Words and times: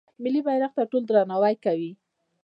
ملي 0.23 0.41
بیرغ 0.45 0.71
ته 0.77 0.83
ټول 0.91 1.03
درناوی 1.07 1.55
کوي. 1.65 1.91